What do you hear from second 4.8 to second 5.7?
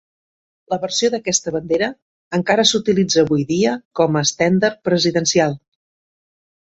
presidencial.